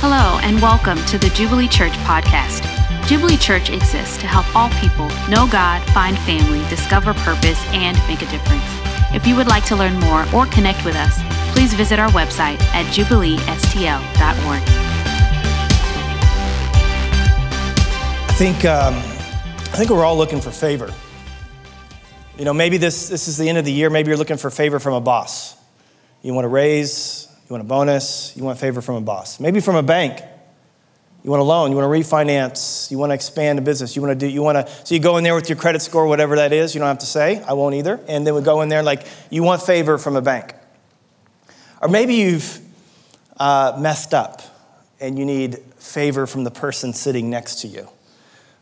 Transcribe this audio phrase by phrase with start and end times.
[0.00, 2.62] Hello, and welcome to the Jubilee Church podcast.
[3.08, 8.22] Jubilee Church exists to help all people know God, find family, discover purpose, and make
[8.22, 8.62] a difference.
[9.12, 11.18] If you would like to learn more or connect with us,
[11.52, 14.62] please visit our website at jubileestl.org.
[18.22, 20.94] I think, um, I think we're all looking for favor.
[22.38, 23.90] You know, maybe this, this is the end of the year.
[23.90, 25.56] Maybe you're looking for favor from a boss.
[26.22, 27.17] You want to raise,
[27.48, 29.40] you want a bonus, you want favor from a boss.
[29.40, 30.20] Maybe from a bank.
[31.24, 34.02] You want a loan, you want to refinance, you want to expand a business, you
[34.02, 36.06] want to do, you want to, so you go in there with your credit score,
[36.06, 38.00] whatever that is, you don't have to say, I won't either.
[38.06, 40.54] And then we go in there like, you want favor from a bank.
[41.82, 42.60] Or maybe you've
[43.36, 44.42] uh, messed up
[45.00, 47.88] and you need favor from the person sitting next to you.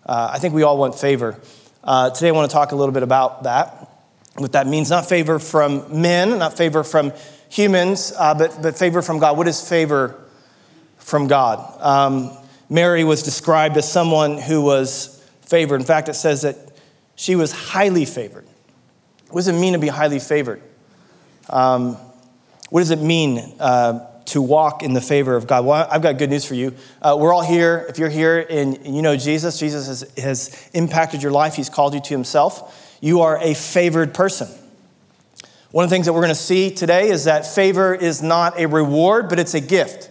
[0.05, 1.39] Uh, I think we all want favor.
[1.85, 3.91] Uh, today I want to talk a little bit about that,
[4.37, 4.91] what that means.
[4.91, 7.13] Not favor from men, not favor from
[7.49, 9.37] humans, uh, but, but favor from God.
[9.37, 10.21] What is favor
[10.99, 11.81] from God?
[11.81, 12.37] Um,
[12.69, 15.81] Mary was described as someone who was favored.
[15.81, 16.57] In fact, it says that
[17.15, 18.47] she was highly favored.
[19.31, 20.63] What does it mean to be highly favored?
[21.49, 21.97] Um,
[22.71, 25.65] what does it mean uh, to walk in the favor of God?
[25.65, 26.75] Well, I've got good news for you.
[27.01, 27.87] Uh, we're all here.
[27.89, 31.95] If you're here and you know Jesus, Jesus has, has impacted your life, He's called
[31.95, 32.83] you to Himself.
[33.01, 34.49] You are a favored person.
[35.71, 38.59] One of the things that we're going to see today is that favor is not
[38.59, 40.11] a reward, but it's a gift.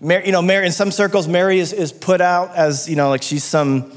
[0.00, 3.08] Mary, you know, Mary, in some circles, Mary is, is put out as, you know,
[3.08, 3.92] like she's some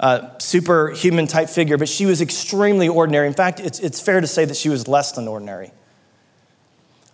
[0.00, 3.26] uh, superhuman type figure, but she was extremely ordinary.
[3.26, 5.70] In fact, it's, it's fair to say that she was less than ordinary.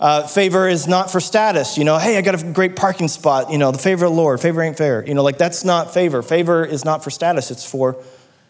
[0.01, 1.77] Uh, favor is not for status.
[1.77, 3.53] You know, hey, I got a great parking spot.
[3.53, 4.41] You know, the favor of the Lord.
[4.41, 5.07] Favor ain't fair.
[5.07, 6.23] You know, like that's not favor.
[6.23, 8.03] Favor is not for status, it's for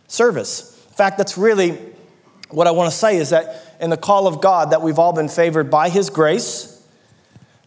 [0.06, 0.79] service.
[0.90, 1.78] In fact, that's really
[2.50, 5.12] what I want to say is that in the call of God that we've all
[5.12, 6.76] been favored by His grace.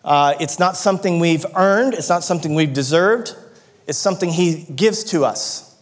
[0.04, 3.36] Uh, it's not something we've earned, it's not something we've deserved,
[3.88, 5.74] it's something He gives to us.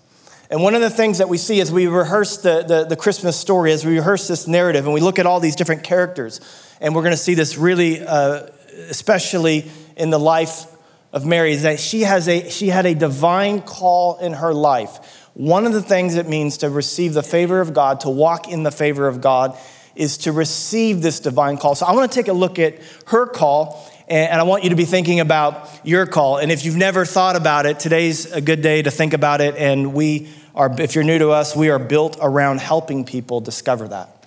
[0.52, 3.38] And one of the things that we see as we rehearse the, the, the Christmas
[3.38, 6.42] story, as we rehearse this narrative, and we look at all these different characters,
[6.80, 8.48] and we're going to see this really, uh,
[8.90, 10.66] especially in the life
[11.14, 15.21] of Mary, is that she, has a, she had a divine call in her life.
[15.34, 18.64] One of the things it means to receive the favor of God, to walk in
[18.64, 19.58] the favor of God,
[19.96, 21.76] is to receive this divine call.
[21.76, 24.76] So I want to take a look at her call, and I want you to
[24.76, 26.38] be thinking about your call.
[26.38, 29.56] And if you've never thought about it, today's a good day to think about it.
[29.56, 33.88] And we are, if you're new to us, we are built around helping people discover
[33.88, 34.21] that.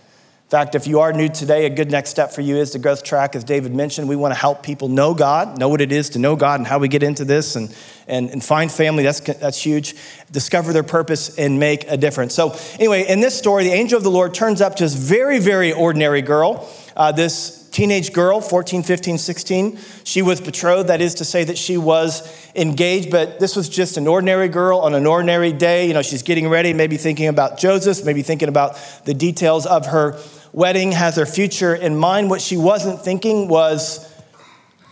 [0.44, 2.78] In fact, if you are new today, a good next step for you is the
[2.78, 3.34] growth track.
[3.34, 6.18] As David mentioned, we want to help people know God, know what it is to
[6.18, 7.74] know God and how we get into this and,
[8.06, 9.02] and, and find family.
[9.02, 9.94] That's, that's huge.
[10.30, 12.34] Discover their purpose and make a difference.
[12.34, 15.38] So, anyway, in this story, the angel of the Lord turns up to this very,
[15.38, 19.78] very ordinary girl, uh, this teenage girl, 14, 15, 16.
[20.04, 22.22] She was betrothed, that is to say that she was
[22.54, 25.88] engaged, but this was just an ordinary girl on an ordinary day.
[25.88, 29.86] You know, she's getting ready, maybe thinking about Joseph, maybe thinking about the details of
[29.86, 30.20] her
[30.52, 32.30] wedding, has her future in mind.
[32.30, 34.08] What she wasn't thinking was,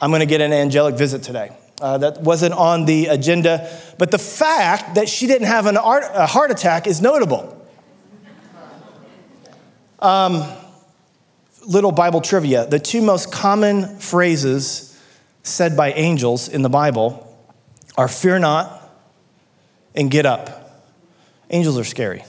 [0.01, 1.57] I'm going to get an angelic visit today.
[1.81, 3.71] Uh, that wasn't on the agenda.
[3.97, 7.65] But the fact that she didn't have an art, a heart attack is notable.
[10.01, 10.43] Um,
[11.65, 14.89] little Bible trivia the two most common phrases
[15.43, 17.29] said by angels in the Bible
[17.97, 18.91] are fear not
[19.95, 20.87] and get up.
[21.51, 22.25] Angels are scary.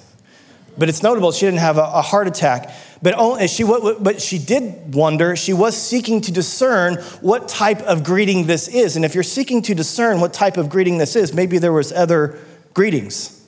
[0.77, 2.71] But it's notable she didn't have a, heart attack.
[3.01, 8.47] But, she, but she did wonder, she was seeking to discern what type of greeting
[8.47, 8.95] this is.
[8.95, 11.91] And if you're seeking to discern what type of greeting this is, maybe there was
[11.91, 12.39] other
[12.73, 13.45] greetings.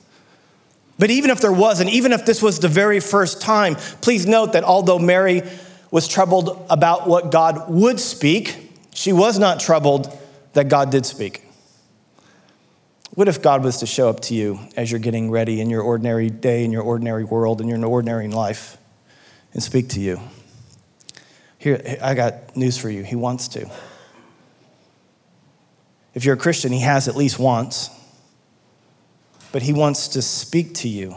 [0.98, 4.52] But even if there wasn't, even if this was the very first time, please note
[4.52, 5.42] that although Mary
[5.90, 10.16] was troubled about what God would speak, she was not troubled
[10.54, 11.42] that God did speak.
[13.14, 15.82] What if God was to show up to you as you're getting ready in your
[15.82, 18.76] ordinary day, in your ordinary world, in your ordinary life,
[19.54, 20.20] and speak to you?
[21.58, 23.02] Here, I got news for you.
[23.02, 23.70] He wants to.
[26.14, 27.90] If you're a Christian, He has at least once,
[29.50, 31.14] but He wants to speak to you.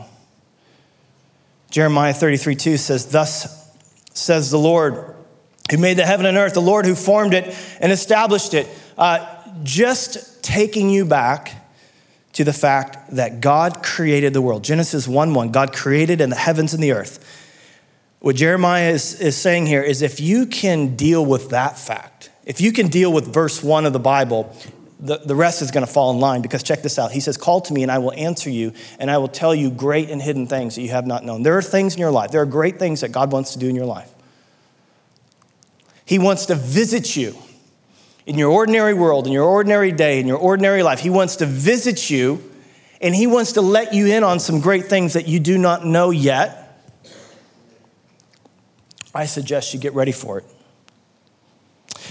[1.71, 3.58] Jeremiah 33 2 says, Thus
[4.13, 5.15] says the Lord,
[5.71, 8.67] who made the heaven and earth, the Lord who formed it and established it.
[8.97, 9.25] Uh,
[9.63, 11.55] just taking you back
[12.33, 14.63] to the fact that God created the world.
[14.63, 17.25] Genesis 1 1, God created in the heavens and the earth.
[18.19, 22.59] What Jeremiah is, is saying here is if you can deal with that fact, if
[22.59, 24.55] you can deal with verse 1 of the Bible,
[24.99, 27.11] the, the rest is going to fall in line because check this out.
[27.11, 29.71] He says, Call to me and I will answer you and I will tell you
[29.71, 31.43] great and hidden things that you have not known.
[31.43, 33.67] There are things in your life, there are great things that God wants to do
[33.67, 34.11] in your life.
[36.05, 37.35] He wants to visit you
[38.25, 40.99] in your ordinary world, in your ordinary day, in your ordinary life.
[40.99, 42.43] He wants to visit you
[42.99, 45.85] and He wants to let you in on some great things that you do not
[45.85, 46.65] know yet.
[49.15, 50.45] I suggest you get ready for it.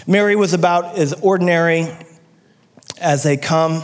[0.06, 1.86] Mary was about as ordinary
[3.00, 3.82] as they come.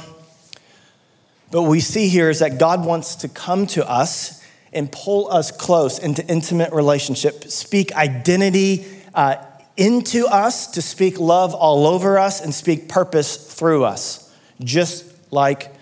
[1.51, 5.31] But what we see here is that God wants to come to us and pull
[5.31, 8.85] us close into intimate relationship, speak identity
[9.15, 9.37] uh,
[9.77, 15.73] into us, to speak love all over us, and speak purpose through us, just like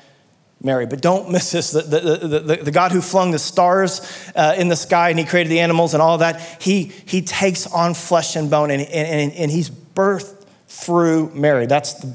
[0.62, 0.86] Mary.
[0.86, 1.70] But don't miss this.
[1.70, 4.00] The, the, the, the God who flung the stars
[4.36, 7.66] uh, in the sky and he created the animals and all that, he, he takes
[7.66, 11.66] on flesh and bone and, and, and he's birthed through Mary.
[11.66, 12.14] That's the,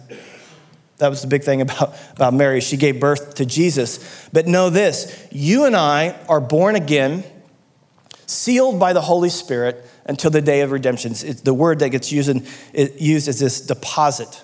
[0.97, 2.61] that was the big thing about, about Mary.
[2.61, 4.27] She gave birth to Jesus.
[4.33, 7.23] But know this you and I are born again,
[8.25, 11.11] sealed by the Holy Spirit until the day of redemption.
[11.11, 12.45] It's the word that gets used, in,
[12.97, 14.43] used as this deposit.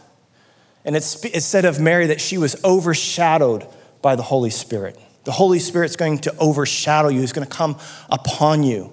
[0.86, 3.68] And it's, it said of Mary that she was overshadowed
[4.02, 5.00] by the Holy Spirit.
[5.24, 7.80] The Holy Spirit's going to overshadow you, He's going to come
[8.10, 8.92] upon you.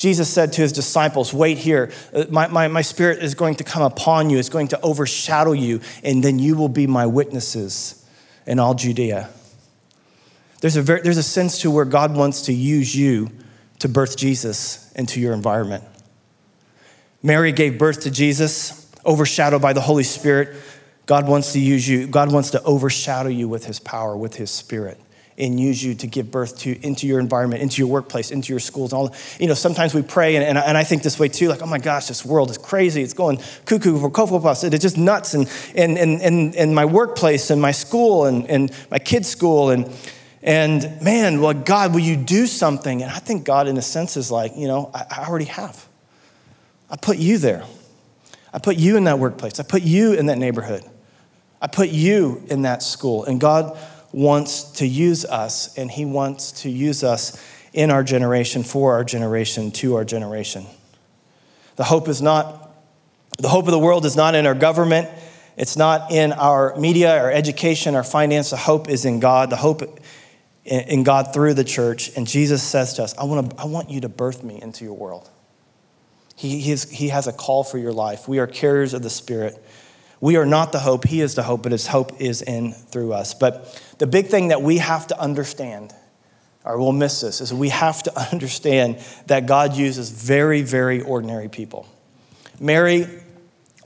[0.00, 1.92] Jesus said to his disciples, Wait here.
[2.14, 5.52] Uh, my, my, my spirit is going to come upon you, it's going to overshadow
[5.52, 8.02] you, and then you will be my witnesses
[8.46, 9.28] in all Judea.
[10.62, 13.28] There's a, very, there's a sense to where God wants to use you
[13.80, 15.84] to birth Jesus into your environment.
[17.22, 20.56] Mary gave birth to Jesus, overshadowed by the Holy Spirit.
[21.04, 24.50] God wants to use you, God wants to overshadow you with his power, with his
[24.50, 24.98] spirit,
[25.40, 28.60] and use you to give birth to into your environment, into your workplace, into your
[28.60, 28.92] schools.
[28.92, 31.62] all, you know, sometimes we pray, and, and, and I think this way too, like,
[31.62, 33.02] oh my gosh, this world is crazy.
[33.02, 34.64] It's going cuckoo for cocoa puffs.
[34.64, 35.34] It's just nuts.
[35.34, 39.70] And in and, and, and my workplace and my school and, and my kids' school
[39.70, 39.90] and
[40.42, 43.02] and man, well, God, will you do something?
[43.02, 45.86] And I think God, in a sense, is like, you know, I, I already have.
[46.88, 47.64] I put you there.
[48.52, 49.60] I put you in that workplace.
[49.60, 50.82] I put you in that neighborhood.
[51.60, 53.24] I put you in that school.
[53.24, 53.78] And God
[54.12, 57.42] wants to use us, and He wants to use us
[57.72, 60.66] in our generation, for our generation, to our generation.
[61.76, 62.74] The hope is not,
[63.38, 65.08] the hope of the world is not in our government.
[65.56, 68.50] It's not in our media, our education, our finance.
[68.50, 69.50] The hope is in God.
[69.50, 70.00] The hope
[70.64, 72.10] in God through the church.
[72.16, 74.84] And Jesus says to us, I want, to, I want you to birth me into
[74.84, 75.28] your world.
[76.36, 78.26] He, he, he has a call for your life.
[78.26, 79.62] We are carriers of the Spirit.
[80.20, 83.12] We are not the hope, He is the hope, but His hope is in through
[83.12, 83.34] us.
[83.34, 85.94] But the big thing that we have to understand,
[86.64, 91.48] or we'll miss this, is we have to understand that God uses very, very ordinary
[91.48, 91.88] people.
[92.60, 93.06] Mary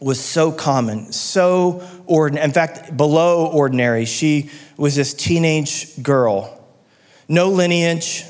[0.00, 2.44] was so common, so ordinary.
[2.44, 4.04] In fact, below ordinary.
[4.04, 6.60] She was this teenage girl.
[7.28, 8.24] No lineage,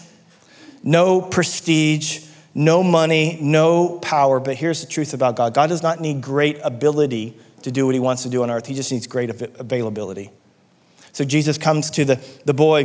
[0.83, 4.39] no prestige, no money, no power.
[4.41, 7.95] But here's the truth about God God does not need great ability to do what
[7.95, 8.67] he wants to do on earth.
[8.67, 10.31] He just needs great availability.
[11.13, 12.83] So Jesus comes to the, the boy,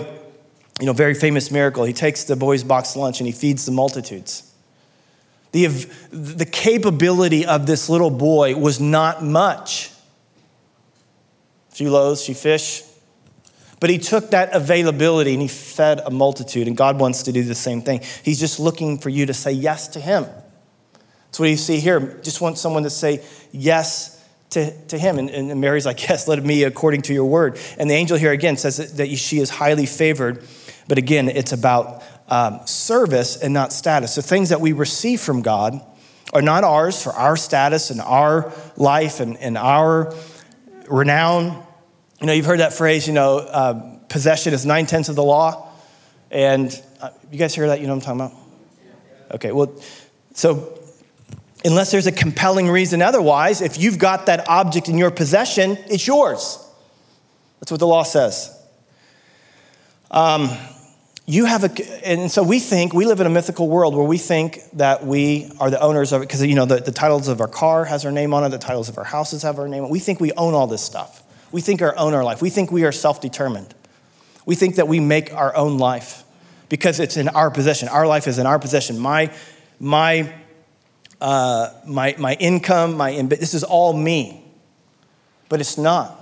[0.80, 1.84] you know, very famous miracle.
[1.84, 4.54] He takes the boy's box lunch and he feeds the multitudes.
[5.52, 5.66] The,
[6.12, 9.92] the capability of this little boy was not much.
[11.72, 12.84] Few loaves, few fish.
[13.82, 17.44] But he took that availability and he fed a multitude, and God wants to do
[17.44, 18.02] the same thing.
[18.24, 20.26] He's just looking for you to say yes to him.
[21.26, 22.20] That's what you see here.
[22.22, 24.19] Just want someone to say yes
[24.52, 25.20] to, to him.
[25.20, 27.60] And, and Mary's like, Yes, let it be according to your word.
[27.78, 30.44] And the angel here again says that, she is highly favored.
[30.88, 34.16] But again, it's about um, service and not status.
[34.16, 35.80] The things that we receive from God
[36.34, 40.14] are not ours for our status and our life and, and our
[40.88, 41.64] renown.
[42.22, 45.24] You know, you've heard that phrase, you know, uh, possession is nine tenths of the
[45.24, 45.72] law.
[46.32, 47.80] And uh, you guys hear that?
[47.82, 49.36] You know what I'm talking about?
[49.36, 49.76] Okay, well,
[50.34, 50.79] so
[51.66, 56.08] unless there's a compelling reason otherwise, if you've got that object in your possession, it's
[56.08, 56.66] yours.
[57.60, 58.56] That's what the law says.
[60.12, 60.50] Um,
[61.26, 64.18] you have a, and so we think, we live in a mythical world where we
[64.18, 67.40] think that we are the owners of it, because, you know, the, the titles of
[67.40, 69.84] our car has our name on it, the titles of our houses have our name
[69.84, 69.92] on it.
[69.92, 71.22] We think we own all this stuff.
[71.52, 72.42] We think our own our life.
[72.42, 73.76] We think we are self determined.
[74.46, 76.24] We think that we make our own life
[76.70, 77.90] because it's in our possession.
[77.90, 78.98] Our life is in our possession.
[78.98, 79.32] My,
[79.80, 80.34] my
[81.22, 84.44] uh, my, my income, my this is all me.
[85.50, 86.16] But it's not.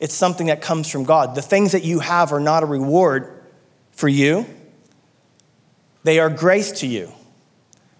[0.00, 1.34] It's something that comes from God.
[1.34, 3.42] The things that you have are not a reward
[3.92, 4.46] for you,
[6.02, 7.12] they are grace to you,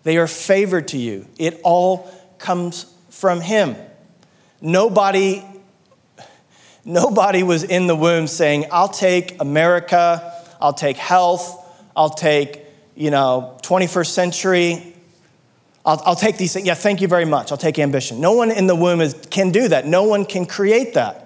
[0.03, 1.27] they are favor to you.
[1.39, 3.77] It all comes from Him.
[4.61, 5.43] Nobody,
[6.85, 11.61] nobody was in the womb saying, I'll take America, I'll take health,
[11.97, 12.63] I'll take,
[12.95, 14.94] you know, 21st century,
[15.85, 16.67] I'll, I'll take these things.
[16.67, 17.53] Yeah, thank you very much.
[17.53, 18.21] I'll take ambition.
[18.21, 19.87] No one in the womb is, can do that.
[19.87, 21.21] No one can create that.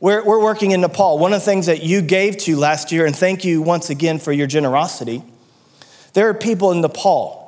[0.00, 1.18] We're, we're working in Nepal.
[1.18, 4.18] One of the things that you gave to last year, and thank you once again
[4.18, 5.22] for your generosity,
[6.14, 7.40] there are people in Nepal.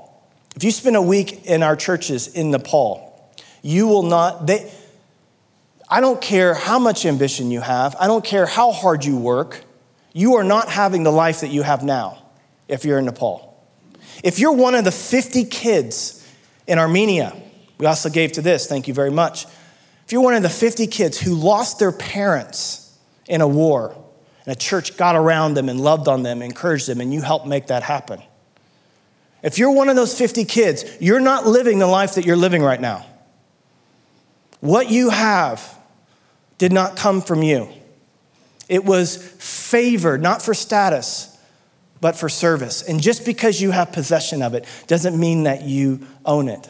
[0.55, 4.73] If you spend a week in our churches in Nepal, you will not, they,
[5.91, 9.65] I don't care how much ambition you have, I don't care how hard you work,
[10.13, 12.23] you are not having the life that you have now
[12.69, 13.54] if you're in Nepal.
[14.23, 16.27] If you're one of the 50 kids
[16.67, 17.35] in Armenia,
[17.79, 19.47] we also gave to this, thank you very much.
[20.05, 23.97] If you're one of the 50 kids who lost their parents in a war,
[24.47, 27.47] and a church got around them and loved on them, encouraged them, and you helped
[27.47, 28.23] make that happen.
[29.43, 32.63] If you're one of those 50 kids, you're not living the life that you're living
[32.63, 33.07] right now.
[34.61, 35.79] What you have
[36.59, 37.69] did not come from you.
[38.69, 41.34] It was favored, not for status,
[42.05, 42.83] but for service.
[42.83, 46.69] And just because you have possession of it doesn't mean that you own it.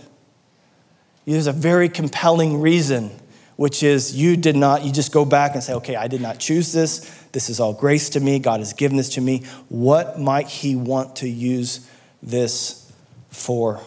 [1.26, 3.10] There's a very compelling reason,
[3.56, 6.38] which is you did not, you just go back and say, okay, I did not
[6.38, 7.00] choose this.
[7.32, 8.38] This is all grace to me.
[8.38, 9.42] God has given this to me.
[9.68, 11.84] What might He want to use
[12.22, 12.92] this
[13.30, 13.80] for?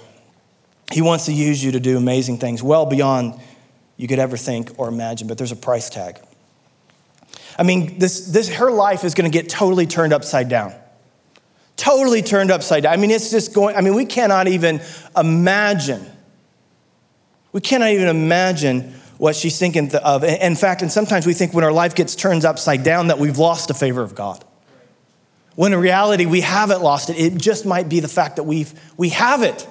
[0.91, 3.39] He wants to use you to do amazing things well beyond
[3.95, 6.19] you could ever think or imagine, but there's a price tag.
[7.57, 10.73] I mean, this, this, her life is going to get totally turned upside down.
[11.77, 12.93] Totally turned upside down.
[12.93, 14.81] I mean, it's just going, I mean, we cannot even
[15.15, 16.05] imagine.
[17.53, 20.23] We cannot even imagine what she's thinking of.
[20.23, 23.37] In fact, and sometimes we think when our life gets turned upside down that we've
[23.37, 24.43] lost the favor of God.
[25.55, 27.17] When in reality, we haven't lost it.
[27.17, 29.67] It just might be the fact that we've, we have it.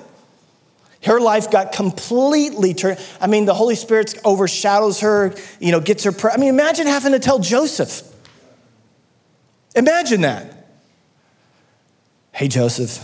[1.04, 2.98] Her life got completely turned.
[3.20, 6.10] I mean, the Holy Spirit overshadows her, you know, gets her.
[6.10, 8.02] Pre- I mean, imagine having to tell Joseph.
[9.76, 10.55] Imagine that.
[12.36, 13.02] Hey, Joseph,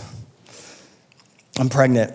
[1.57, 2.13] I'm pregnant.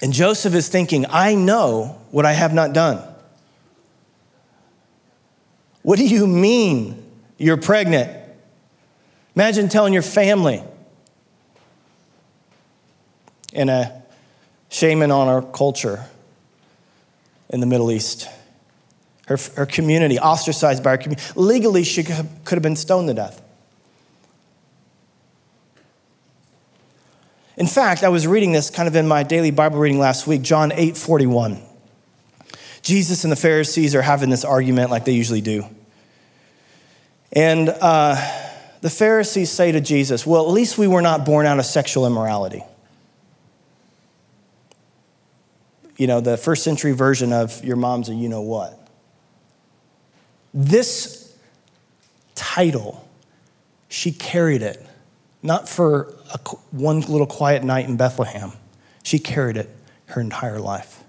[0.00, 3.02] And Joseph is thinking, I know what I have not done.
[5.82, 7.04] What do you mean
[7.38, 8.16] you're pregnant?
[9.34, 10.62] Imagine telling your family
[13.52, 14.00] in a
[14.68, 16.06] Shame-honor culture
[17.48, 18.28] in the Middle East.
[19.26, 21.26] Her, her community, ostracized by her community.
[21.34, 23.41] Legally, she could have been stoned to death.
[27.56, 30.42] In fact, I was reading this kind of in my daily Bible reading last week,
[30.42, 31.60] John 8 41.
[32.82, 35.64] Jesus and the Pharisees are having this argument like they usually do.
[37.32, 38.16] And uh,
[38.80, 42.06] the Pharisees say to Jesus, Well, at least we were not born out of sexual
[42.06, 42.64] immorality.
[46.02, 48.76] you know, the first century version of your mom's a you know what.
[50.52, 51.32] This
[52.34, 53.08] title,
[53.88, 54.84] she carried it,
[55.44, 56.38] not for a,
[56.70, 58.52] one little quiet night in Bethlehem.
[59.02, 59.70] She carried it
[60.06, 61.02] her entire life.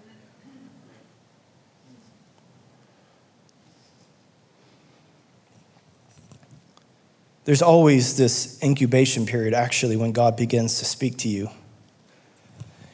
[7.46, 11.50] There's always this incubation period, actually, when God begins to speak to you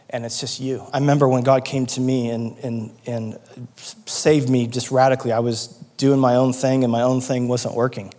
[0.09, 0.85] and it's just you.
[0.91, 3.39] I remember when God came to me and, and, and
[4.05, 5.31] saved me just radically.
[5.31, 5.67] I was
[5.97, 8.13] doing my own thing, and my own thing wasn't working.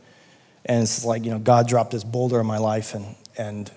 [0.65, 3.71] And it's like, you know, God dropped this boulder in my life and, and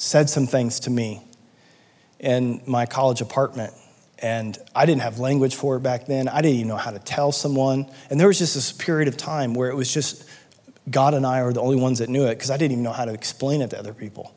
[0.00, 1.20] said some things to me
[2.20, 3.74] in my college apartment.
[4.20, 6.28] And I didn't have language for it back then.
[6.28, 7.90] I didn't even know how to tell someone.
[8.08, 10.24] And there was just this period of time where it was just
[10.88, 12.92] God and I are the only ones that knew it because I didn't even know
[12.92, 14.32] how to explain it to other people.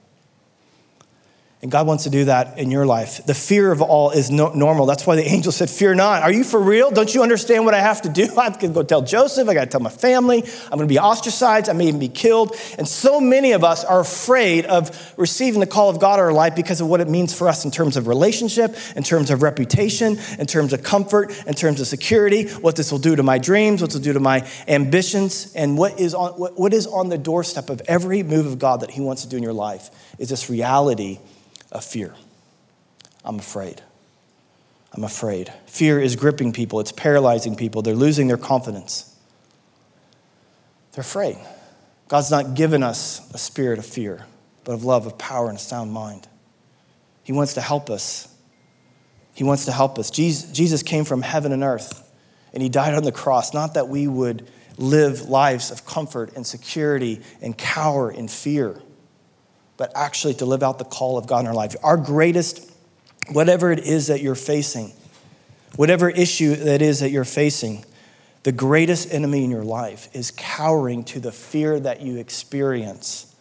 [1.61, 3.23] And God wants to do that in your life.
[3.23, 4.87] The fear of all is no, normal.
[4.87, 6.23] That's why the angel said, Fear not.
[6.23, 6.89] Are you for real?
[6.89, 8.35] Don't you understand what I have to do?
[8.35, 9.47] I have to go tell Joseph.
[9.47, 10.41] I got to tell my family.
[10.41, 11.69] I'm going to be ostracized.
[11.69, 12.55] I may even be killed.
[12.79, 16.33] And so many of us are afraid of receiving the call of God in our
[16.33, 19.43] life because of what it means for us in terms of relationship, in terms of
[19.43, 23.37] reputation, in terms of comfort, in terms of security, what this will do to my
[23.37, 26.87] dreams, what this will do to my ambitions, and what is on, what, what is
[26.87, 29.53] on the doorstep of every move of God that He wants to do in your
[29.53, 31.19] life is this reality
[31.71, 32.13] of fear.
[33.23, 33.81] I'm afraid.
[34.93, 35.51] I'm afraid.
[35.67, 37.81] Fear is gripping people, it's paralyzing people.
[37.81, 39.15] They're losing their confidence.
[40.91, 41.37] They're afraid.
[42.09, 44.25] God's not given us a spirit of fear,
[44.65, 46.27] but of love, of power, and a sound mind.
[47.23, 48.27] He wants to help us.
[49.33, 50.11] He wants to help us.
[50.11, 52.11] Jesus came from heaven and earth,
[52.53, 56.45] and He died on the cross, not that we would live lives of comfort and
[56.45, 58.81] security and cower in fear
[59.81, 61.75] but actually to live out the call of God in our life.
[61.81, 62.71] Our greatest,
[63.31, 64.93] whatever it is that you're facing,
[65.75, 67.83] whatever issue that is that you're facing,
[68.43, 73.35] the greatest enemy in your life is cowering to the fear that you experience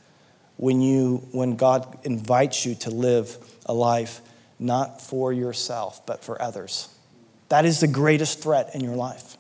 [0.57, 4.23] when, you, when God invites you to live a life
[4.59, 6.89] not for yourself, but for others.
[7.51, 9.37] That is the greatest threat in your life.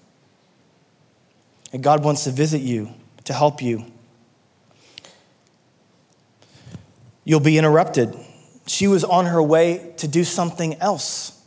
[1.72, 2.90] And God wants to visit you,
[3.24, 3.86] to help you.
[7.30, 8.12] You'll be interrupted.
[8.66, 11.40] She was on her way to do something else.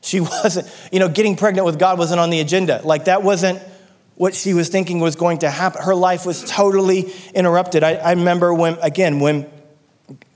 [0.00, 2.80] She wasn't, you know, getting pregnant with God wasn't on the agenda.
[2.82, 3.60] Like that wasn't
[4.14, 5.82] what she was thinking was going to happen.
[5.82, 7.82] Her life was totally interrupted.
[7.82, 9.50] I, I remember when, again, when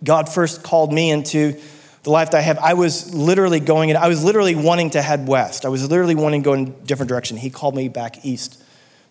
[0.04, 1.58] God first called me into
[2.02, 5.00] the life that I have, I was literally going in, I was literally wanting to
[5.00, 5.64] head west.
[5.64, 7.38] I was literally wanting to go in a different direction.
[7.38, 8.62] He called me back east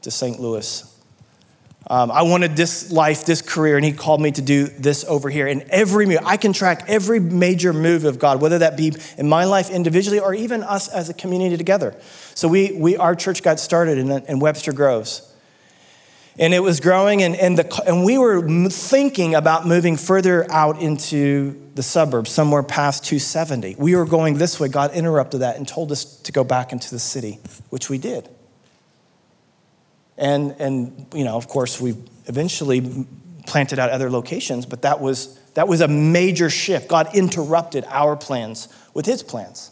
[0.03, 0.39] to St.
[0.39, 0.90] Louis.
[1.87, 5.29] Um, I wanted this life, this career, and he called me to do this over
[5.29, 5.47] here.
[5.47, 9.27] And every move, I can track every major move of God, whether that be in
[9.27, 11.95] my life individually or even us as a community together.
[12.35, 15.27] So we, we our church got started in, in Webster Groves.
[16.39, 20.81] And it was growing, and, and, the, and we were thinking about moving further out
[20.81, 23.75] into the suburbs, somewhere past 270.
[23.77, 24.69] We were going this way.
[24.69, 28.29] God interrupted that and told us to go back into the city, which we did.
[30.21, 31.95] And, and you know, of course, we
[32.27, 33.05] eventually
[33.47, 36.87] planted out other locations, but that was, that was a major shift.
[36.87, 39.71] God interrupted our plans with his plans.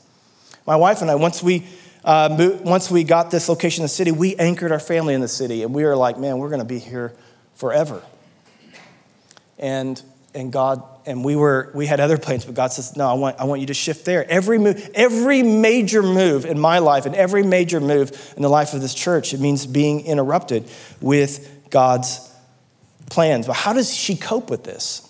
[0.65, 1.68] My wife and I, once we,
[2.03, 5.27] uh, once we got this location in the city, we anchored our family in the
[5.27, 7.13] city, and we were like, man, we're going to be here
[7.53, 8.01] forever.
[9.60, 10.01] And,
[10.34, 13.39] and God and we were we had other plans but god says no i want,
[13.39, 14.30] I want you to shift there.
[14.30, 18.74] Every move every major move in my life and every major move in the life
[18.74, 20.70] of this church it means being interrupted
[21.01, 22.25] with god's
[23.10, 23.48] plans.
[23.48, 25.01] But how does she cope with this?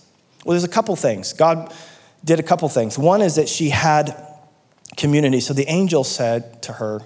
[0.45, 1.33] Well there's a couple things.
[1.33, 1.73] God
[2.23, 2.97] did a couple things.
[2.97, 4.15] One is that she had
[4.95, 5.41] community.
[5.41, 7.01] So the angel said to her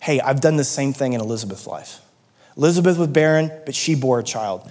[0.00, 2.00] hey i've done the same thing in elizabeth's life.
[2.56, 4.68] Elizabeth was barren but she bore a child.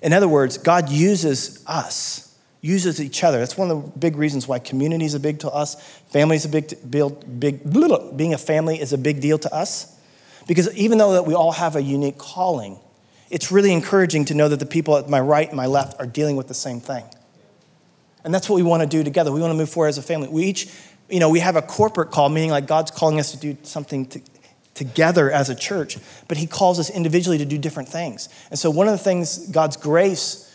[0.00, 2.31] In other words god uses us
[2.62, 3.40] uses each other.
[3.40, 5.74] That's one of the big reasons why community is a big to us.
[6.10, 9.98] Family is a big, big, big being a family is a big deal to us.
[10.46, 12.78] Because even though that we all have a unique calling,
[13.30, 16.06] it's really encouraging to know that the people at my right and my left are
[16.06, 17.04] dealing with the same thing.
[18.24, 19.32] And that's what we want to do together.
[19.32, 20.28] We want to move forward as a family.
[20.28, 20.68] We each,
[21.08, 24.06] you know, we have a corporate call, meaning like God's calling us to do something
[24.06, 24.20] to,
[24.74, 28.28] together as a church, but He calls us individually to do different things.
[28.50, 30.51] And so, one of the things God's grace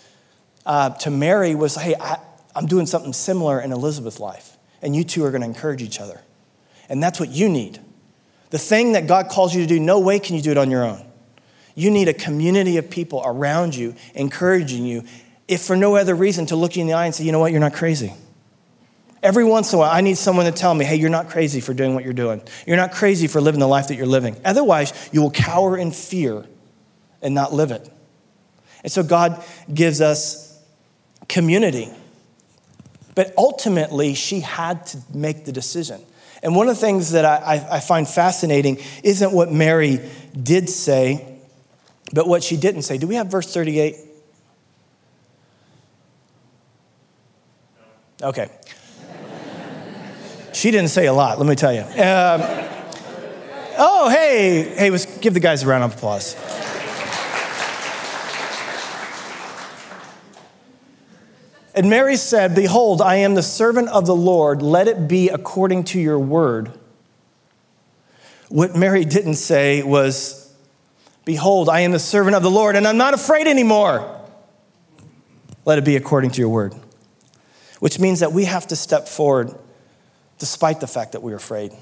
[0.67, 2.19] uh, to Mary was, hey, I,
[2.53, 5.99] I'm doing something similar in Elizabeth's life, and you two are going to encourage each
[5.99, 6.21] other.
[6.89, 7.79] And that's what you need.
[8.49, 10.69] The thing that God calls you to do, no way can you do it on
[10.69, 11.03] your own.
[11.73, 15.05] You need a community of people around you, encouraging you,
[15.47, 17.39] if for no other reason, to look you in the eye and say, you know
[17.39, 18.13] what, you're not crazy.
[19.23, 21.61] Every once in a while, I need someone to tell me, hey, you're not crazy
[21.61, 22.41] for doing what you're doing.
[22.65, 24.35] You're not crazy for living the life that you're living.
[24.43, 26.45] Otherwise, you will cower in fear
[27.21, 27.89] and not live it.
[28.83, 30.46] And so God gives us
[31.27, 31.89] community.
[33.15, 36.01] But ultimately, she had to make the decision.
[36.43, 39.99] And one of the things that I, I, find fascinating isn't what Mary
[40.39, 41.39] did say,
[42.13, 42.99] but what she didn't say.
[42.99, 43.95] Do we have verse 38?
[48.21, 48.49] Okay.
[50.53, 51.81] she didn't say a lot, let me tell you.
[51.81, 52.41] Um,
[53.79, 56.35] oh, hey, hey, let's give the guys a round of applause.
[61.77, 64.63] And Mary said, Behold, I am the servant of the Lord.
[64.63, 66.71] Let it be according to your word.
[68.49, 70.51] What Mary didn't say was,
[71.23, 74.19] Behold, I am the servant of the Lord, and I'm not afraid anymore.
[75.65, 76.73] Let it be according to your word.
[77.79, 79.53] Which means that we have to step forward
[80.39, 81.73] despite the fact that we're afraid.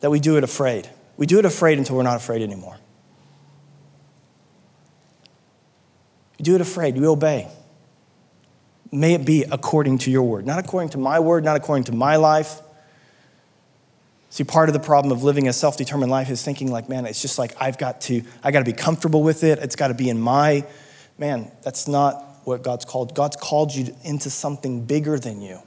[0.00, 0.88] That we do it afraid.
[1.18, 2.78] We do it afraid until we're not afraid anymore.
[6.38, 7.48] You do it afraid, we obey.
[8.90, 11.92] May it be according to your word, not according to my word, not according to
[11.92, 12.60] my life.
[14.30, 17.06] See, part of the problem of living a self determined life is thinking, like, man,
[17.06, 19.58] it's just like I've got to, I got to be comfortable with it.
[19.58, 20.64] It's got to be in my,
[21.18, 23.14] man, that's not what God's called.
[23.14, 25.60] God's called you into something bigger than you.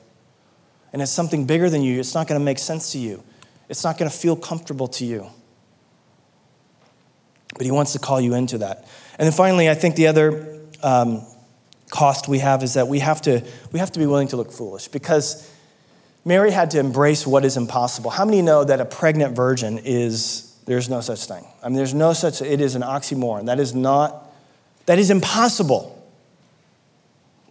[0.94, 2.00] And it's something bigger than you.
[2.00, 3.24] It's not going to make sense to you,
[3.70, 5.28] it's not going to feel comfortable to you.
[7.56, 8.88] But He wants to call you into that.
[9.18, 11.26] And then finally, I think the other um,
[11.92, 14.52] cost we have is that we have to, we have to be willing to look
[14.52, 15.48] foolish because
[16.26, 18.10] Mary had to embrace what is impossible.
[18.10, 21.46] How many know that a pregnant virgin is, there's no such thing?
[21.62, 23.46] I mean, there's no such, it is an oxymoron.
[23.46, 24.32] That is not,
[24.88, 25.98] that is impossible.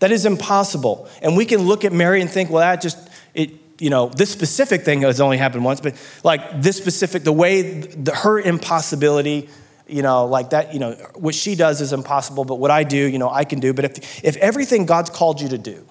[0.00, 1.09] That is impossible.
[1.20, 2.98] And we can look at Mary and think, well, that just,
[3.35, 7.33] it, you know, this specific thing has only happened once, but like this specific, the
[7.33, 9.48] way, the, her impossibility
[9.92, 12.96] you know, like that, you know, what she does is impossible, but what I do,
[12.96, 13.72] you know, I can do.
[13.72, 15.87] But if, if everything God's called you to do,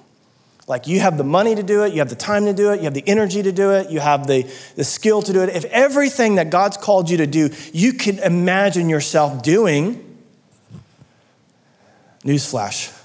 [0.67, 2.77] like you have the money to do it, you have the time to do it,
[2.77, 4.43] you have the energy to do it, you have the,
[4.75, 5.49] the skill to do it.
[5.49, 10.17] If everything that God's called you to do, you can imagine yourself doing,
[12.23, 12.95] newsflash,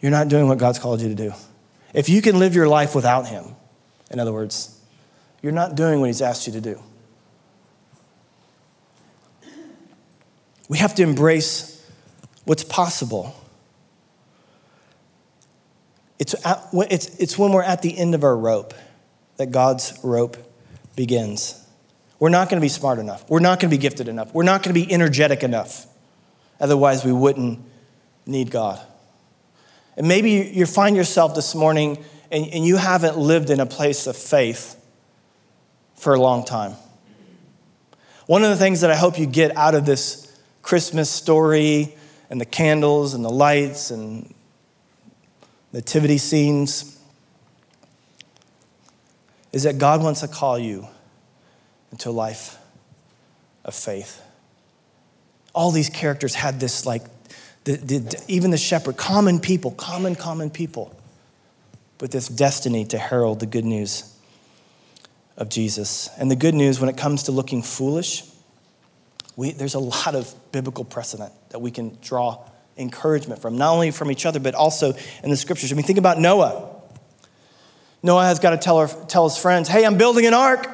[0.00, 1.32] you're not doing what God's called you to do.
[1.92, 3.44] If you can live your life without Him,
[4.10, 4.80] in other words,
[5.42, 6.82] you're not doing what He's asked you to do.
[10.68, 11.74] We have to embrace
[12.44, 13.34] what's possible.
[16.18, 18.74] It's, at, it's, it's when we're at the end of our rope
[19.36, 20.36] that God's rope
[20.96, 21.64] begins.
[22.18, 23.28] We're not going to be smart enough.
[23.30, 24.34] We're not going to be gifted enough.
[24.34, 25.86] We're not going to be energetic enough.
[26.60, 27.60] Otherwise, we wouldn't
[28.26, 28.80] need God.
[29.96, 34.06] And maybe you find yourself this morning and, and you haven't lived in a place
[34.06, 34.74] of faith
[35.94, 36.72] for a long time.
[38.26, 40.27] One of the things that I hope you get out of this
[40.62, 41.94] Christmas story
[42.30, 44.34] and the candles and the lights and
[45.72, 46.98] nativity scenes
[49.52, 50.86] is that God wants to call you
[51.90, 52.58] into a life
[53.64, 54.22] of faith.
[55.54, 57.02] All these characters had this, like,
[57.64, 60.94] the, the, even the shepherd, common people, common, common people,
[62.00, 64.14] with this destiny to herald the good news
[65.36, 66.08] of Jesus.
[66.18, 68.22] And the good news when it comes to looking foolish
[69.38, 72.44] we, there's a lot of biblical precedent that we can draw
[72.76, 75.70] encouragement from, not only from each other, but also in the scriptures.
[75.70, 76.68] I mean, think about Noah.
[78.02, 80.68] Noah has got to tell, her, tell his friends, hey, I'm building an ark.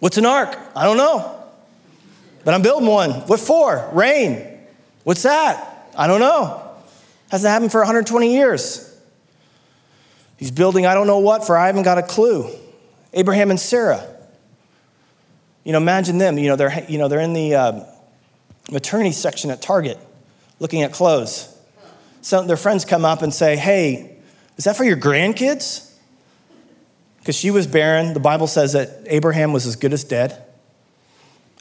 [0.00, 0.58] What's an ark?
[0.74, 1.40] I don't know.
[2.44, 3.12] But I'm building one.
[3.12, 3.88] What for?
[3.92, 4.58] Rain.
[5.04, 5.92] What's that?
[5.96, 6.68] I don't know.
[7.30, 9.00] Hasn't happened for 120 years.
[10.36, 12.50] He's building I don't know what for I haven't got a clue.
[13.12, 14.17] Abraham and Sarah.
[15.68, 16.38] You know, imagine them.
[16.38, 17.84] You know, they're, you know, they're in the uh,
[18.72, 19.98] maternity section at Target
[20.60, 21.54] looking at clothes.
[22.22, 24.16] So their friends come up and say, Hey,
[24.56, 25.92] is that for your grandkids?
[27.18, 28.14] Because she was barren.
[28.14, 30.42] The Bible says that Abraham was as good as dead.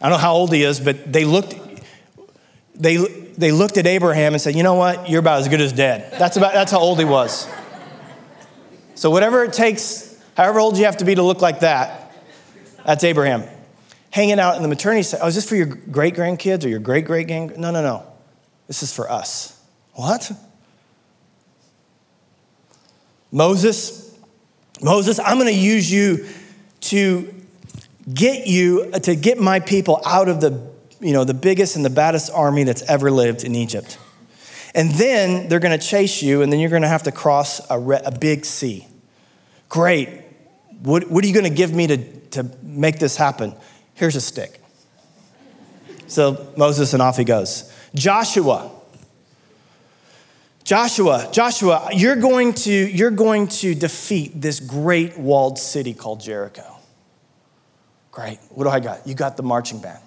[0.01, 1.55] I don't know how old he is, but they looked,
[2.75, 5.09] they, they looked at Abraham and said, You know what?
[5.09, 6.13] You're about as good as dead.
[6.17, 7.45] That's, about, that's how old he was.
[8.95, 12.15] So, whatever it takes, however old you have to be to look like that,
[12.85, 13.43] that's Abraham
[14.11, 15.23] hanging out in the maternity center.
[15.23, 17.57] Oh, is this for your great grandkids or your great great grand?
[17.57, 18.03] No, no, no.
[18.67, 19.59] This is for us.
[19.93, 20.31] What?
[23.31, 24.17] Moses,
[24.81, 26.25] Moses, I'm going to use you
[26.81, 27.33] to
[28.13, 31.83] get you uh, to get my people out of the you know the biggest and
[31.83, 33.97] the baddest army that's ever lived in Egypt.
[34.77, 37.61] And then they're going to chase you, and then you're going to have to cross
[37.71, 38.87] a, re- a big sea.
[39.69, 40.09] Great.
[40.83, 41.97] What, what are you going to give me to,
[42.29, 43.55] to make this happen?
[43.97, 44.61] Here's a stick.
[46.07, 47.71] So Moses and off he goes.
[47.93, 48.71] Joshua.
[50.63, 56.75] Joshua, Joshua, you're going to, you're going to defeat this great walled city called Jericho.
[58.11, 58.37] Great.
[58.49, 59.07] What do I got?
[59.07, 59.99] You got the marching band.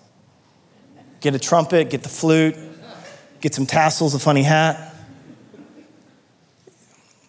[1.20, 2.56] Get a trumpet, get the flute,
[3.40, 4.94] get some tassels, a funny hat.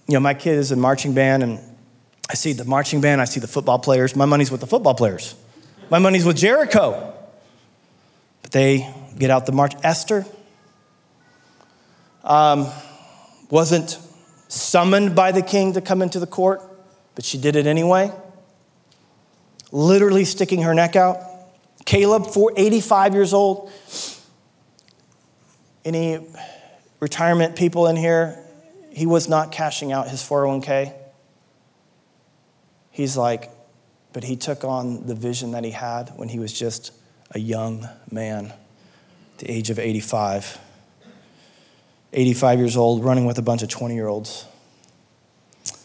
[0.08, 1.60] You know, my kid is in marching band, and
[2.30, 4.14] I see the marching band, I see the football players.
[4.16, 5.36] My money's with the football players.
[5.92, 7.14] My money's with Jericho.
[8.42, 9.74] But they get out the march.
[9.84, 10.26] Esther
[12.24, 12.70] um,
[13.50, 14.00] wasn't
[14.48, 16.62] summoned by the king to come into the court,
[17.14, 18.10] but she did it anyway,
[19.74, 21.20] literally sticking her neck out.
[21.84, 23.70] Caleb, 85 years old.
[25.84, 26.26] Any
[27.02, 28.42] retirement people in here?
[28.92, 30.94] He was not cashing out his 401k.
[32.92, 33.52] He's like,
[34.14, 36.92] but he took on the vision that he had when he was just
[37.32, 38.54] a young man,
[39.38, 40.60] the age of 85.
[42.14, 44.46] 85 years old, running with a bunch of 20 year olds.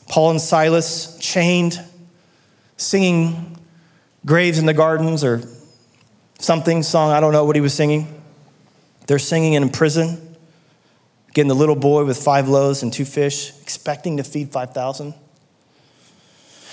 [0.08, 1.80] Paul and Silas chained,
[2.76, 3.58] singing
[4.24, 5.42] Graves in the Gardens or
[6.38, 7.12] something song.
[7.12, 8.22] I don't know what he was singing.
[9.06, 10.36] They're singing in prison.
[11.32, 15.14] Getting the little boy with five loaves and two fish, expecting to feed 5,000.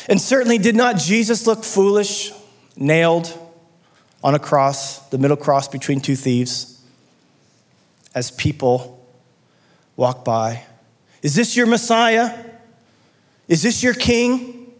[0.09, 2.31] And certainly did not Jesus look foolish,
[2.75, 3.37] nailed
[4.23, 6.81] on a cross, the middle cross between two thieves,
[8.15, 9.05] as people
[9.95, 10.63] walk by?
[11.21, 12.45] Is this your Messiah?
[13.47, 14.71] Is this your king?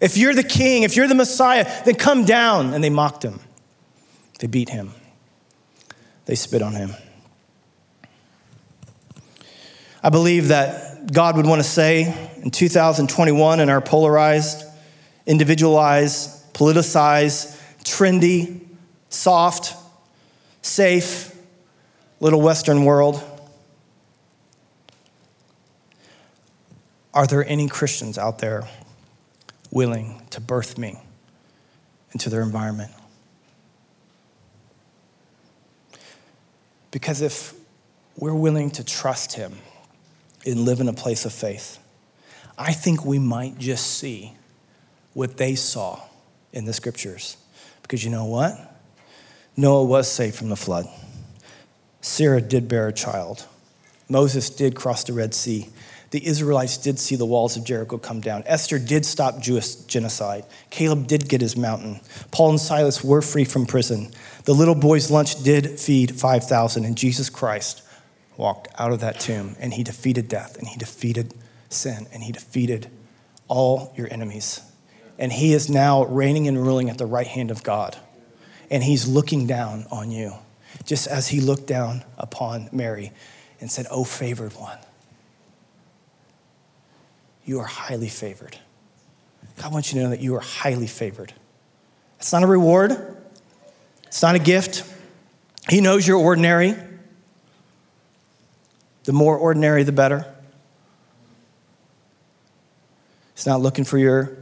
[0.00, 2.74] If you're the king, if you're the Messiah, then come down.
[2.74, 3.40] And they mocked him.
[4.40, 4.92] They beat him.
[6.26, 6.94] They spit on him.
[10.02, 10.48] I believe
[11.10, 14.64] God would want to say in 2021 in our polarized,
[15.26, 18.60] individualized, politicized, trendy,
[19.08, 19.74] soft,
[20.62, 21.36] safe
[22.20, 23.22] little Western world.
[27.12, 28.68] Are there any Christians out there
[29.70, 30.98] willing to birth me
[32.12, 32.92] into their environment?
[36.90, 37.54] Because if
[38.16, 39.56] we're willing to trust Him
[40.46, 41.78] and live in a place of faith,
[42.58, 44.34] I think we might just see
[45.14, 46.00] what they saw
[46.52, 47.36] in the scriptures.
[47.82, 48.56] Because you know what?
[49.56, 50.86] Noah was saved from the flood.
[52.00, 53.46] Sarah did bear a child.
[54.08, 55.68] Moses did cross the Red Sea.
[56.10, 58.42] The Israelites did see the walls of Jericho come down.
[58.44, 60.44] Esther did stop Jewish genocide.
[60.68, 62.00] Caleb did get his mountain.
[62.30, 64.10] Paul and Silas were free from prison.
[64.44, 67.82] The little boy's lunch did feed 5,000, and Jesus Christ
[68.42, 71.32] walked out of that tomb and he defeated death and he defeated
[71.70, 72.90] sin and he defeated
[73.46, 74.60] all your enemies.
[75.16, 77.96] And he is now reigning and ruling at the right hand of God.
[78.68, 80.32] And he's looking down on you,
[80.84, 83.12] just as he looked down upon Mary
[83.60, 84.78] and said, Oh, favored one,
[87.44, 88.58] you are highly favored.
[89.60, 91.32] God wants you to know that you are highly favored.
[92.18, 93.16] It's not a reward,
[94.06, 94.84] it's not a gift.
[95.68, 96.74] He knows you're ordinary.
[99.04, 100.32] The more ordinary, the better.
[103.34, 104.38] He's not looking for your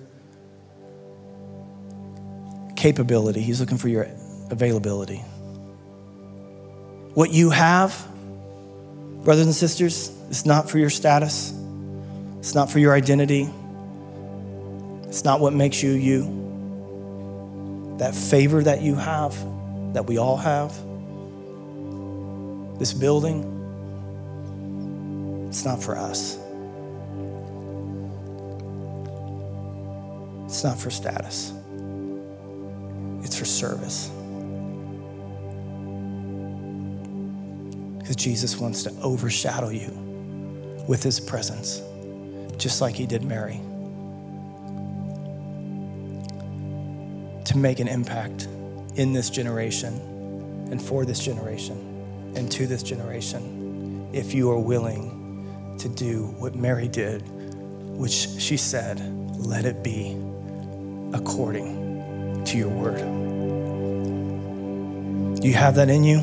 [2.76, 4.08] capability, He's looking for your
[4.50, 5.22] availability.
[7.14, 8.06] What you have,
[9.24, 11.52] brothers and sisters, is not for your status,
[12.38, 13.48] it's not for your identity,
[15.04, 16.36] it's not what makes you you.
[17.98, 19.34] That favor that you have,
[19.94, 20.72] that we all have,
[22.78, 23.59] this building,
[25.50, 26.38] it's not for us.
[30.44, 31.52] It's not for status,
[33.24, 34.12] it's for service.
[37.98, 39.90] Because Jesus wants to overshadow you
[40.86, 41.82] with his presence,
[42.56, 43.60] just like he did Mary.
[47.46, 48.46] To make an impact
[48.94, 49.94] in this generation
[50.70, 55.19] and for this generation and to this generation if you are willing
[55.80, 57.22] to do what Mary did,
[57.96, 59.00] which she said,
[59.38, 60.16] let it be
[61.14, 62.98] according to your word.
[65.40, 66.18] Do you have that in you?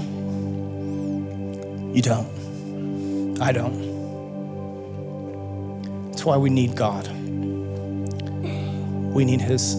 [1.93, 3.41] You don't.
[3.41, 3.87] I don't.
[6.11, 7.07] That's why we need God.
[9.13, 9.75] We need His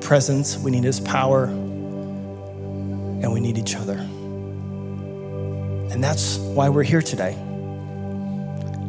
[0.00, 3.98] presence, we need His power, and we need each other.
[5.92, 7.36] And that's why we're here today.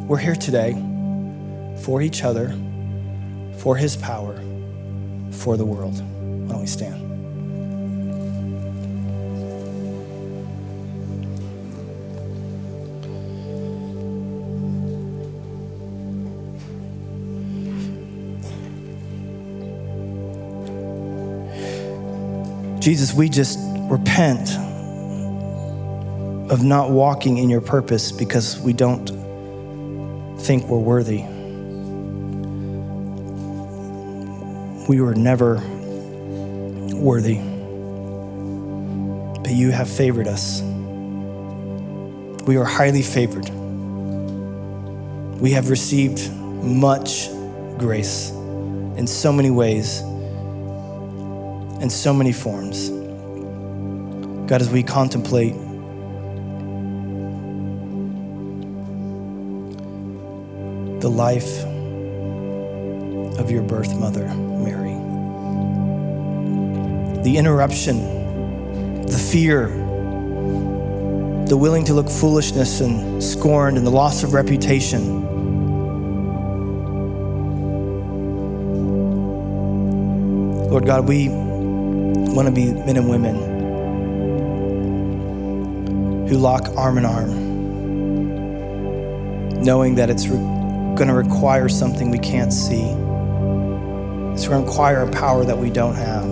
[0.06, 0.74] We're here today
[1.80, 2.54] for each other,
[3.60, 4.38] for His power
[5.30, 5.98] for the world.
[5.98, 7.00] Why don't we stand?
[22.82, 23.58] Jesus, we just
[23.90, 24.50] repent
[26.50, 29.23] of not walking in your purpose because we don't
[30.44, 31.24] think we're worthy.
[34.88, 35.54] we were never
[36.94, 37.38] worthy,
[39.42, 40.60] but you have favored us.
[42.46, 43.48] We are highly favored.
[45.40, 46.30] We have received
[46.62, 47.28] much
[47.78, 50.00] grace in so many ways,
[51.80, 52.90] in so many forms.
[54.48, 55.54] God, as we contemplate
[61.04, 61.62] the life
[63.38, 64.94] of your birth mother, Mary.
[67.22, 69.68] The interruption, the fear,
[71.46, 75.20] the willing to look foolishness and scorned, and the loss of reputation.
[80.70, 83.36] Lord God, we want to be men and women
[86.28, 87.28] who lock arm in arm,
[89.62, 90.28] knowing that it's
[90.94, 92.82] going to require something we can't see.
[94.32, 96.24] It's going to require a power that we don't have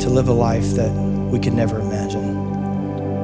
[0.00, 0.90] to live a life that
[1.30, 2.34] we could never imagine.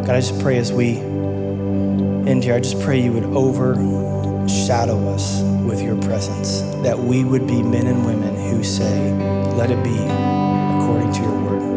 [0.03, 5.42] God, I just pray as we end here, I just pray you would overshadow us
[5.64, 9.12] with your presence, that we would be men and women who say,
[9.55, 11.76] Let it be according to your word.